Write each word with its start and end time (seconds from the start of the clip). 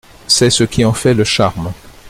C’est 0.25 0.49
ce 0.49 0.63
qui 0.63 0.83
en 0.83 0.93
fait 0.93 1.13
le 1.13 1.23
charme. 1.23 1.71